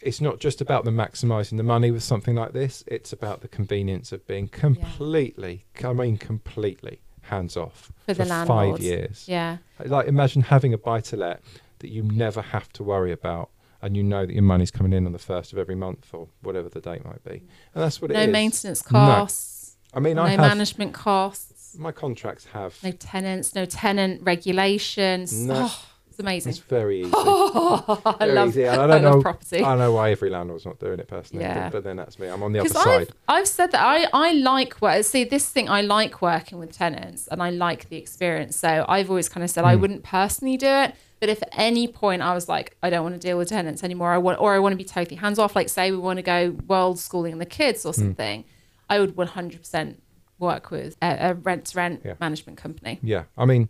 [0.00, 2.84] it's not just about the maximising the money with something like this.
[2.86, 5.90] It's about the convenience of being completely, yeah.
[5.90, 9.24] I mean, completely hands off for, for five years.
[9.26, 9.56] Yeah.
[9.84, 11.42] Like imagine having a buy to let
[11.80, 13.50] that you never have to worry about
[13.82, 16.28] and you know that your money's coming in on the first of every month or
[16.42, 17.42] whatever the date might be.
[17.74, 18.26] And that's what it is.
[18.26, 18.98] no maintenance No.
[18.98, 22.76] costs, I mean, no, I have management costs, my contracts have.
[22.82, 25.32] no tenants, no tenant regulations.
[25.46, 25.66] No.
[25.70, 26.50] Oh, it's amazing.
[26.50, 27.10] It's very easy.
[27.14, 28.66] Oh, I Very love, easy.
[28.66, 29.22] I I don't love know.
[29.22, 29.62] property.
[29.62, 31.70] I know why every landlord's not doing it personally, Yeah.
[31.70, 32.26] but, then that's me.
[32.28, 33.08] I'm on the other side.
[33.28, 35.04] I've, I've said that I, I like work.
[35.04, 38.56] See, this thing, I like working with tenants and I like the experience.
[38.56, 39.80] So I've always kind of said I Hmm.
[39.82, 40.94] wouldn't personally do it.
[41.20, 43.82] But if at any point I was like, I don't want to deal with tenants
[43.82, 46.18] anymore, I want, or I want to be totally hands off, like say we want
[46.18, 47.88] to go world schooling the kids Hmm.
[47.88, 48.44] or something,
[48.88, 49.96] I would 100%
[50.38, 52.14] work with a, a rent to rent Yeah.
[52.20, 53.00] management company.
[53.02, 53.68] Yeah, I mean,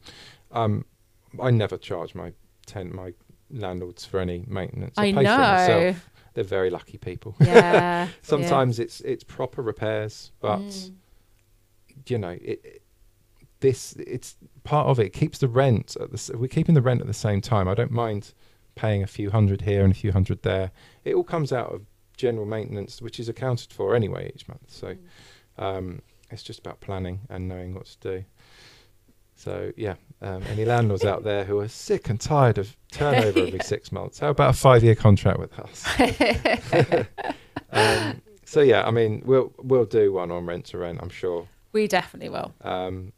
[0.52, 0.84] um,
[1.42, 2.32] I never charge my
[2.66, 3.14] ten my
[3.50, 4.94] landlords for any maintenance.
[4.98, 5.38] I, I pay for know.
[5.38, 6.10] myself.
[6.34, 7.34] They're very lucky people.
[7.40, 8.08] Yeah.
[8.22, 10.92] Sometimes it's it's proper repairs, but Mm.
[12.06, 12.77] you know it-
[13.60, 15.12] This it's part of it.
[15.12, 16.36] keeps the rent at the.
[16.38, 17.66] We're keeping the rent at the same time.
[17.68, 18.32] I don't mind
[18.74, 20.70] paying a few hundred here and a few hundred there.
[21.04, 21.82] It all comes out of
[22.16, 24.62] general maintenance, which is accounted for anyway each month.
[24.70, 24.94] So
[25.58, 25.62] Mm.
[25.64, 28.24] um, it's just about planning and knowing what to do.
[29.34, 33.60] So yeah, um, any landlords out there who are sick and tired of turnover every
[33.64, 35.84] six months, how about a five-year contract with us?
[37.72, 41.46] um, so yeah, I mean, we'll we'll do one on rent to rent, I'm sure.
[41.72, 42.52] we definitely will.
[42.62, 43.12] Um,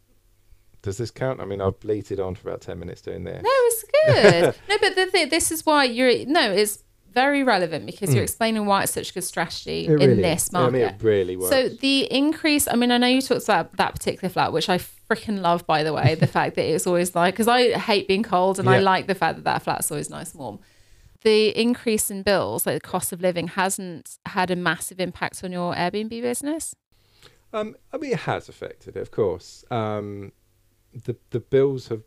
[0.82, 1.40] does this count?
[1.40, 3.42] I mean, I've bleated on for about ten minutes doing this.
[3.42, 4.54] No, it's good.
[4.68, 8.28] no, but the thing, this is why you're no, it's very relevant because you're Mm.
[8.28, 10.54] explaining why it's such a good strategy It in really this is.
[10.54, 10.72] I market.
[10.72, 11.50] mean, it really works.
[11.50, 14.78] So the increase, I mean, I know you talked about that particular flat, which I
[14.78, 18.22] freaking love, by the way, the fact that it's always like, because I hate being
[18.22, 20.60] cold and I like the fact that that flat's always nice and warm.
[21.22, 25.50] The increase in bills, like the cost of living, hasn't had a massive impact on
[25.50, 26.76] your Airbnb business.
[27.52, 29.64] Um, I mean, it has affected it, of course.
[29.72, 30.30] Um,
[30.92, 32.02] the the bills have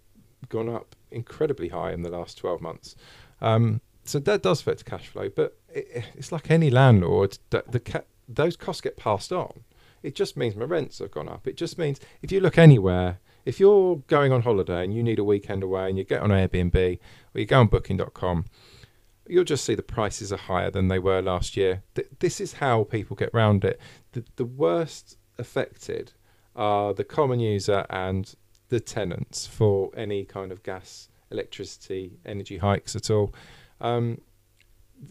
[0.50, 2.96] gone up incredibly high in the last twelve months,
[3.42, 5.30] um, so that does affect cash flow.
[5.30, 9.64] But it, it's like any landlord, the ca- those costs get passed on.
[10.02, 11.48] It just means my rents have gone up.
[11.48, 15.20] It just means if you look anywhere, if you're going on holiday and you need
[15.20, 17.00] a weekend away and you get on Airbnb
[17.34, 18.46] or you go on Booking.com,
[19.28, 21.84] you'll just see the prices are higher than they were last year.
[21.96, 23.80] Th- this is how people get round it.
[24.12, 26.12] The, the worst affected
[26.56, 28.36] are the common user and
[28.74, 33.32] the tenants for any kind of gas, electricity, energy hikes at all.
[33.80, 34.20] Um,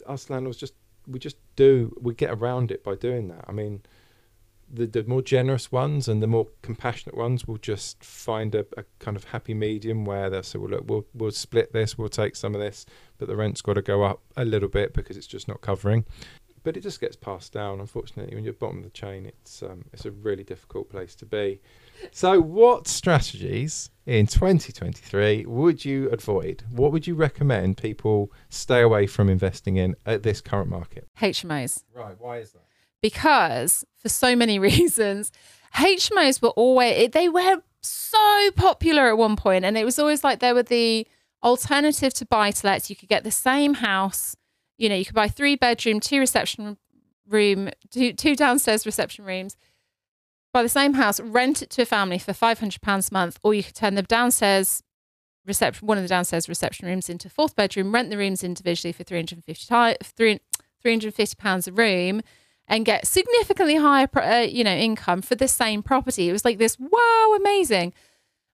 [0.04, 0.74] us landlords just
[1.06, 3.44] we just do we get around it by doing that.
[3.46, 3.82] I mean,
[4.68, 8.84] the the more generous ones and the more compassionate ones will just find a, a
[8.98, 12.34] kind of happy medium where they'll say, well, look, we'll we'll split this, we'll take
[12.34, 12.84] some of this,
[13.18, 16.04] but the rent's got to go up a little bit because it's just not covering.
[16.64, 17.78] But it just gets passed down.
[17.78, 21.26] Unfortunately, when you're bottom of the chain, it's um, it's a really difficult place to
[21.26, 21.60] be.
[22.10, 26.64] So, what strategies in 2023 would you avoid?
[26.70, 31.08] What would you recommend people stay away from investing in at this current market?
[31.20, 31.84] HMOs.
[31.94, 32.16] Right.
[32.18, 32.62] Why is that?
[33.02, 35.30] because for so many reasons
[35.74, 40.38] HMOs were always they were so popular at one point and it was always like
[40.38, 41.06] they were the
[41.42, 44.36] alternative to buy to lets you could get the same house
[44.78, 46.76] you know you could buy three bedroom two reception
[47.28, 49.56] room two, two downstairs reception rooms
[50.52, 53.54] buy the same house rent it to a family for 500 pounds a month or
[53.54, 54.82] you could turn the downstairs
[55.46, 58.92] reception one of the downstairs reception rooms into a fourth bedroom rent the rooms individually
[58.92, 60.40] for 350 ti- three-
[60.82, 62.22] 350 pounds a room
[62.68, 66.28] and get significantly higher, uh, you know, income for the same property.
[66.28, 67.92] It was like this, wow, amazing.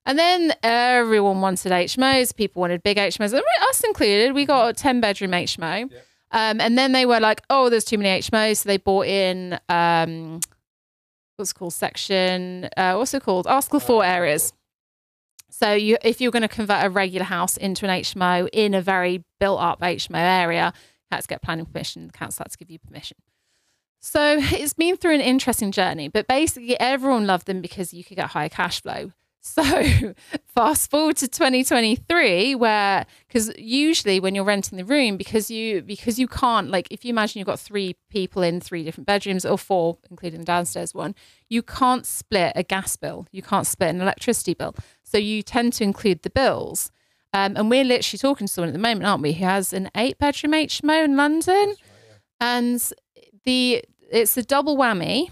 [0.05, 2.35] And then everyone wanted HMOs.
[2.35, 4.33] People wanted big HMOs, us included.
[4.33, 5.83] We got a ten bedroom HMO,
[6.31, 9.59] um, and then they were like, "Oh, there's too many HMOs," so they bought in
[9.69, 10.39] um,
[11.39, 14.53] what's called section, uh, what's it called, Article Four areas.
[15.49, 18.81] So you, if you're going to convert a regular house into an HMO in a
[18.81, 22.07] very built up HMO area, you had to get planning permission.
[22.07, 23.17] The council had to give you permission.
[23.99, 28.17] So it's been through an interesting journey, but basically everyone loved them because you could
[28.17, 29.11] get higher cash flow.
[29.53, 30.13] So
[30.45, 36.19] fast forward to 2023, where because usually when you're renting the room, because you because
[36.19, 39.57] you can't like if you imagine you've got three people in three different bedrooms or
[39.57, 41.15] four, including the downstairs one,
[41.49, 44.75] you can't split a gas bill, you can't split an electricity bill.
[45.03, 46.91] So you tend to include the bills.
[47.33, 49.89] Um, and we're literally talking to someone at the moment, aren't we, who has an
[49.95, 51.75] eight bedroom HMO in London,
[52.39, 52.91] and
[53.45, 55.29] the it's a double whammy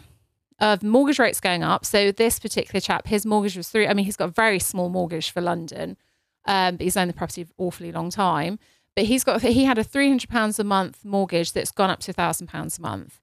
[0.59, 1.85] of mortgage rates going up.
[1.85, 3.87] So this particular chap, his mortgage was three.
[3.87, 5.97] I mean, he's got a very small mortgage for London,
[6.45, 8.59] um, but he's owned the property for an awfully long time.
[8.95, 11.99] But he's got he had a three hundred pounds a month mortgage that's gone up
[12.01, 13.19] to thousand pounds a month.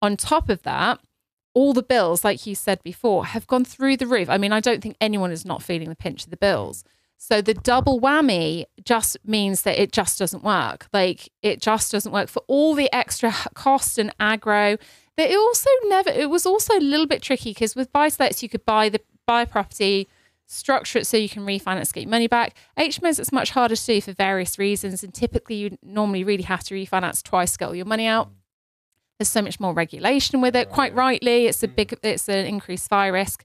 [0.00, 1.00] On top of that,
[1.54, 4.30] all the bills, like you said before, have gone through the roof.
[4.30, 6.84] I mean, I don't think anyone is not feeling the pinch of the bills.
[7.18, 10.86] So the double whammy just means that it just doesn't work.
[10.92, 14.78] Like it just doesn't work for all the extra cost and aggro.
[15.18, 16.10] But it also never.
[16.10, 18.88] It was also a little bit tricky because with buy to lets you could buy
[18.88, 20.08] the buy a property,
[20.46, 22.54] structure it so you can refinance, get your money back.
[22.78, 26.62] HMOs it's much harder to do for various reasons, and typically you normally really have
[26.62, 28.30] to refinance twice, get all your money out.
[29.18, 30.70] There's so much more regulation with it.
[30.70, 31.74] Quite rightly, it's a mm.
[31.74, 33.44] big, it's an increased fire risk,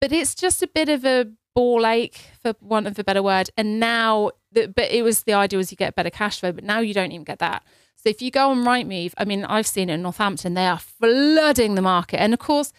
[0.00, 3.50] but it's just a bit of a ball ache, for want of a better word.
[3.58, 6.64] And now, the, but it was the idea was you get better cash flow, but
[6.64, 7.64] now you don't even get that.
[7.96, 10.78] So if you go on Rightmove, I mean, I've seen it in Northampton, they are
[10.78, 12.72] flooding the market, and of course,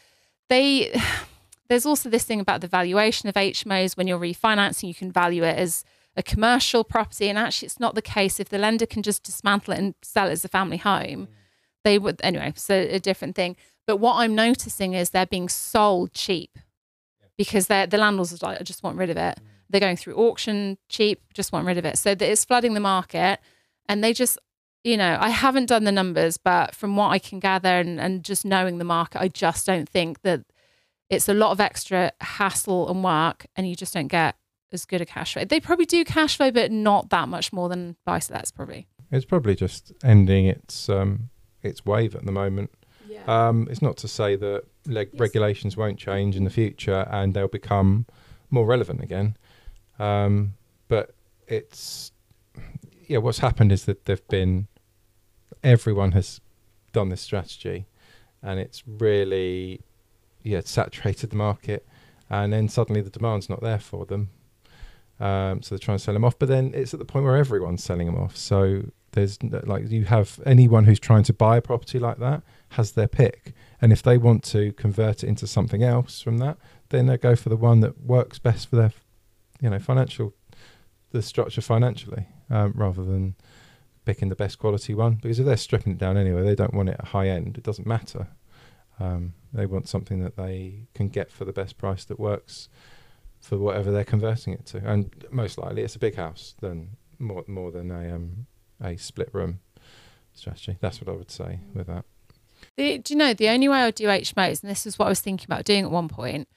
[0.49, 0.99] they.
[1.69, 5.43] There's also this thing about the valuation of HMOs when you're refinancing, you can value
[5.43, 5.83] it as
[6.15, 8.39] a commercial property, and actually, it's not the case.
[8.39, 11.27] If the lender can just dismantle it and sell it as a family home,
[11.83, 12.53] they would anyway.
[12.55, 13.57] So a different thing.
[13.85, 16.57] But what I'm noticing is they're being sold cheap
[17.37, 19.37] because they're the landlords are like, I just want rid of it.
[19.37, 19.41] Mm.
[19.69, 21.97] They're going through auction cheap, just want rid of it.
[21.97, 23.39] So it's flooding the market,
[23.87, 24.37] and they just,
[24.83, 28.23] you know, I haven't done the numbers, but from what I can gather and, and
[28.23, 30.41] just knowing the market, I just don't think that
[31.09, 34.35] it's a lot of extra hassle and work, and you just don't get
[34.71, 35.45] as good a cash flow.
[35.45, 38.87] They probably do cash flow, but not that much more than buy to lets probably.
[39.11, 41.29] It's probably just ending its um,
[41.63, 42.71] its wave at the moment.
[43.07, 43.23] Yeah.
[43.25, 45.19] Um, it's not to say that leg- Yes.
[45.19, 48.05] regulations won't change in the future and they'll become
[48.49, 49.37] more relevant again.
[49.97, 50.55] Um,
[50.89, 51.15] but
[51.47, 52.11] it's
[53.07, 54.67] yeah, what's happened is that they've been
[55.63, 56.41] everyone has
[56.93, 57.87] done this strategy,
[58.41, 59.81] and it's really
[60.43, 61.87] yeah saturated the market,
[62.29, 64.29] and then suddenly the demand's not there for them.
[65.19, 67.37] Um, so they're trying to sell them off, but then it's at the point where
[67.37, 68.37] everyone's selling them off.
[68.37, 72.91] So there's like you have anyone who's trying to buy a property like that has
[72.91, 76.57] their pick, and if they want to convert it into something else from that,
[76.89, 78.91] then they go for the one that works best for their,
[79.61, 80.33] you know, financial,
[81.11, 83.35] the structure financially, um, rather than
[84.05, 85.15] picking the best quality one.
[85.15, 87.57] Because if they're stripping it down anyway, they don't want it high end.
[87.57, 88.27] It doesn't matter.
[88.99, 92.69] Um, they want something that they can get for the best price that works
[93.39, 97.43] for whatever they're converting it to, and most likely it's a big house than more
[97.47, 98.47] more than a um,
[98.81, 99.59] a split room
[100.33, 100.77] strategy.
[100.81, 102.05] That's what I would say with that.
[102.75, 105.05] The, do you know the only way I would do HMOs, and this is what
[105.05, 106.47] I was thinking about doing at one point,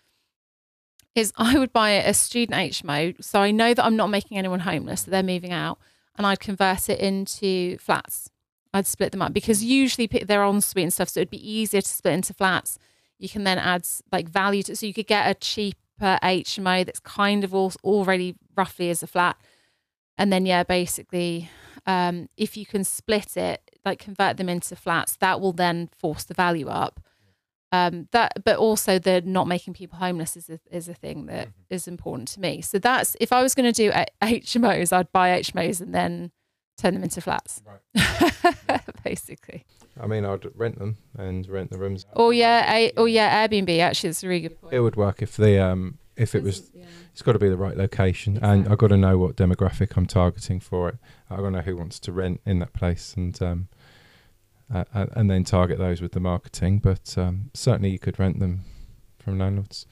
[1.14, 4.60] is I would buy a student HMO, so I know that I'm not making anyone
[4.60, 5.78] homeless, that they're moving out,
[6.16, 8.30] and I'd convert it into flats.
[8.72, 11.80] I'd split them up because usually they're en suite and stuff, so it'd be easier
[11.80, 12.78] to split into flats.
[13.18, 17.00] You can then add like value to, so you could get a cheaper HMO that's
[17.00, 19.36] kind of all, already roughly as a flat,
[20.16, 21.50] and then yeah, basically,
[21.86, 26.24] um, if you can split it, like convert them into flats, that will then force
[26.24, 27.00] the value up.
[27.72, 31.48] Um, that, but also the not making people homeless is a, is a thing that
[31.68, 32.60] is important to me.
[32.62, 36.32] So that's if I was going to do HMOs, I'd buy HMOs and then
[36.76, 37.62] turn them into flats,
[39.04, 39.64] basically.
[40.00, 42.06] I mean, I'd rent them and rent the rooms.
[42.14, 43.78] Oh yeah, a, oh yeah, Airbnb.
[43.78, 44.74] Actually, it's a really good point.
[44.74, 46.70] It would work if the um if it was.
[47.12, 50.06] It's got to be the right location, and I've got to know what demographic I'm
[50.06, 50.96] targeting for it.
[51.28, 53.68] I've got to know who wants to rent in that place, and um,
[54.72, 56.78] uh, uh, and then target those with the marketing.
[56.78, 58.64] But um, certainly, you could rent them
[59.18, 59.86] from landlords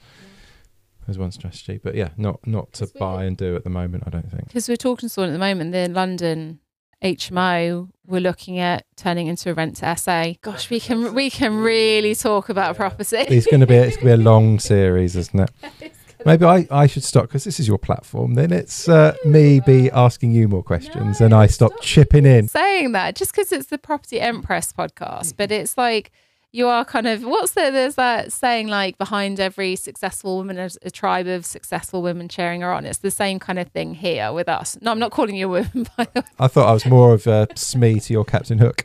[1.07, 1.79] as one strategy.
[1.81, 4.03] But yeah, not not to buy and do at the moment.
[4.07, 4.47] I don't think.
[4.47, 6.59] because we're talking to someone at the moment, the London
[7.03, 10.33] HMO, we're looking at turning into a rent to SA.
[10.41, 13.17] Gosh, we can we can really talk about a property.
[13.17, 15.93] It's going to be it's going to be a long series, isn't it?
[16.25, 18.33] Maybe I, I should stop because this is your platform.
[18.33, 22.47] Then it's uh, me be asking you more questions, and I stop chipping in.
[22.47, 26.11] saying that just because it's the Property Empress podcast, but it's like
[26.51, 30.79] you are kind of what's the there's that saying like behind every successful woman there's
[30.81, 32.85] a tribe of successful women cheering her on.
[32.85, 34.77] It's the same kind of thing here with us.
[34.81, 36.27] No, I'm not calling you a woman by the way.
[36.39, 38.81] I thought I was more of a Smee to your Captain Hook.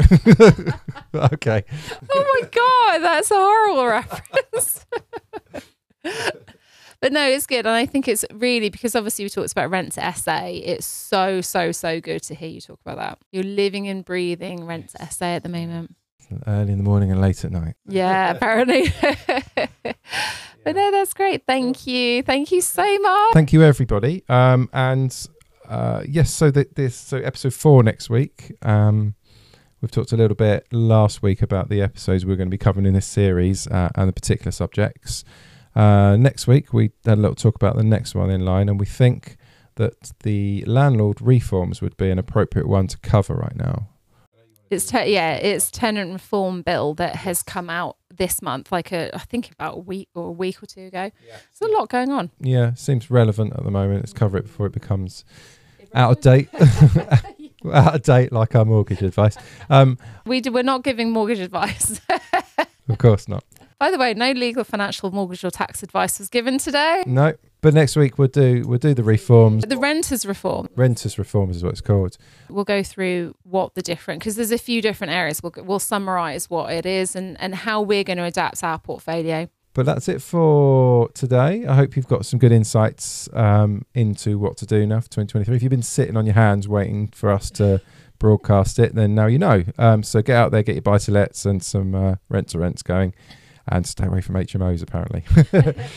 [1.15, 1.65] okay.
[2.11, 4.87] Oh my god, that's a horrible reference.
[7.05, 7.67] But no, it's good.
[7.67, 10.45] And I think it's really because obviously we talked about rent to SA.
[10.47, 13.19] It's so, so, so good to hear you talk about that.
[13.31, 15.95] You're living and breathing rent to SA at the moment.
[16.47, 17.75] Early in the morning and late at night.
[17.87, 18.91] Yeah, apparently.
[19.55, 21.45] but no, that's great.
[21.47, 22.23] Thank you.
[22.23, 23.35] Thank you so much.
[23.35, 24.25] Thank you, everybody.
[24.31, 25.15] Um, and
[25.69, 28.55] uh, yes, so that this so episode four next week.
[28.63, 29.15] Um,
[29.83, 32.87] we've talked a little bit last week about the episodes we're going to be covering
[32.87, 35.23] in this series uh, and the particular subjects.
[35.75, 38.79] Uh, next week, we had a little talk about the next one in line, and
[38.79, 39.37] we think
[39.77, 43.89] that the landlord reforms would be an appropriate one to cover right now.
[44.71, 49.15] It's te- yeah, it's tenant reform bill that has come out this month, like a
[49.15, 51.11] I think about a week or a week or two ago.
[51.27, 51.37] Yeah.
[51.59, 52.31] There's a lot going on.
[52.41, 54.01] Yeah, seems relevant at the moment.
[54.01, 55.25] Let's cover it before it becomes
[55.95, 56.49] out of date.
[57.73, 59.37] out of date, like our mortgage advice.
[59.71, 62.01] Um, We do, we're not giving mortgage advice.
[62.89, 63.45] of course not.
[63.85, 67.05] By the way, no legal, financial, mortgage, or tax advice was given today.
[67.07, 69.63] No, but next week we'll do we'll do the reforms.
[69.67, 70.71] The renters reform.
[70.75, 72.17] Renters reform is what it's called.
[72.49, 75.43] We'll go through what the different because there's a few different areas.
[75.43, 79.51] We'll we'll summarise what it is and and how we're going to adapt our portfolio.
[79.75, 81.67] But that's it for today.
[81.67, 85.57] I hope you've got some good insights um, into what to do now for 2023.
[85.57, 87.83] If you've been sitting on your hands waiting for us to
[88.19, 89.63] broadcast it, then now you know.
[89.77, 92.59] Um, so get out there, get your buy to lets and some uh, rent to
[92.59, 93.13] rents going,
[93.69, 94.83] and stay away from HMOs.
[94.83, 95.25] Apparently,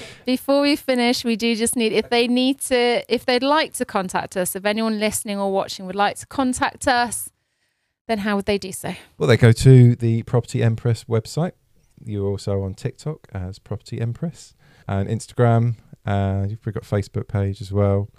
[0.26, 3.86] Before we finish, we do just need if they need to if they'd like to
[3.86, 7.30] contact us, if anyone listening or watching would like to contact us,
[8.08, 8.94] then how would they do so?
[9.18, 11.52] well, they go to the Property Empress website.
[12.04, 14.54] You're also on TikTok as Property Empress
[14.88, 15.76] and Instagram.
[16.06, 18.10] Uh, you've got Facebook page as well,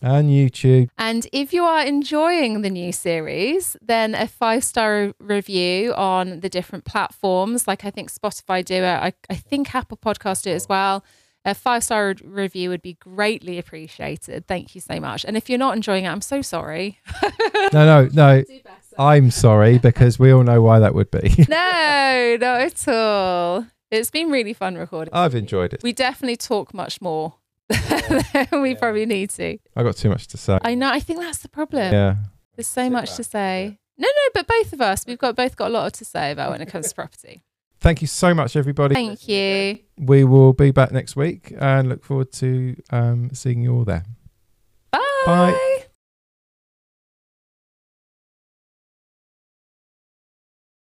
[0.00, 0.88] and YouTube.
[0.98, 6.48] And if you are enjoying the new series, then a five star review on the
[6.48, 10.54] different platforms, like I think Spotify do it, I, I think Apple Podcast do it
[10.54, 11.04] as well.
[11.44, 14.48] A five star review would be greatly appreciated.
[14.48, 15.24] Thank you so much.
[15.24, 16.98] And if you're not enjoying it, I'm so sorry.
[17.72, 18.44] No, no, no.
[18.96, 21.34] I'm sorry because we all know why that would be.
[21.48, 23.66] no, not at all.
[23.90, 25.12] It's been really fun recording.
[25.12, 25.82] I've enjoyed it.
[25.82, 27.34] We definitely talk much more
[27.68, 29.58] than we probably need to.
[29.74, 30.58] I got too much to say.
[30.62, 30.90] I know.
[30.90, 31.92] I think that's the problem.
[31.92, 32.16] Yeah.
[32.56, 33.78] There's so much to say.
[33.98, 36.50] No, no, but both of us, we've got both got a lot to say about
[36.50, 37.42] when it comes to property.
[37.80, 38.94] Thank you so much, everybody.
[38.94, 39.78] Thank you.
[39.98, 44.04] We will be back next week and look forward to um, seeing you all there.
[44.92, 45.02] Bye.
[45.26, 45.85] Bye.